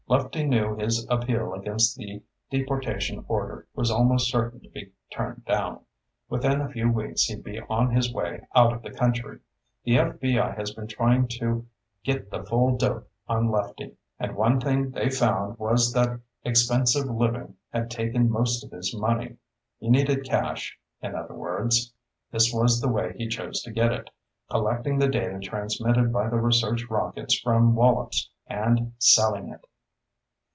Lefty 0.07 0.45
knew 0.45 0.75
his 0.75 1.07
appeal 1.09 1.53
against 1.53 1.95
the 1.95 2.21
deportation 2.49 3.23
order 3.29 3.65
was 3.73 3.89
almost 3.89 4.29
certain 4.29 4.59
to 4.61 4.67
be 4.67 4.91
turned 5.09 5.45
down. 5.45 5.79
Within 6.27 6.59
a 6.59 6.67
few 6.67 6.91
weeks 6.91 7.23
he'd 7.23 7.45
be 7.45 7.61
on 7.69 7.91
his 7.95 8.13
way 8.13 8.45
out 8.53 8.73
of 8.73 8.81
the 8.83 8.91
country. 8.91 9.39
The 9.85 9.93
FBI 9.95 10.57
has 10.57 10.73
been 10.73 10.87
trying 10.87 11.29
to 11.39 11.65
get 12.03 12.29
the 12.29 12.43
full 12.43 12.75
dope 12.75 13.09
on 13.29 13.49
Lefty, 13.49 13.95
and 14.19 14.35
one 14.35 14.59
thing 14.59 14.91
they 14.91 15.09
found 15.09 15.57
was 15.57 15.93
that 15.93 16.19
expensive 16.43 17.05
living 17.05 17.55
had 17.71 17.89
taken 17.89 18.29
most 18.29 18.65
of 18.65 18.71
his 18.71 18.93
money. 18.93 19.37
He 19.79 19.87
needed 19.89 20.25
cash, 20.25 20.77
in 21.01 21.15
other 21.15 21.35
words. 21.35 21.93
This 22.31 22.51
was 22.53 22.81
the 22.81 22.89
way 22.89 23.13
he 23.17 23.29
chose 23.29 23.61
to 23.61 23.71
get 23.71 23.93
it, 23.93 24.09
collecting 24.49 24.99
the 24.99 25.07
data 25.07 25.39
transmitted 25.39 26.11
by 26.11 26.27
the 26.27 26.35
research 26.41 26.87
rockets 26.89 27.39
from 27.39 27.75
Wallops 27.75 28.29
and 28.47 28.91
selling 28.99 29.47
it." 29.47 29.61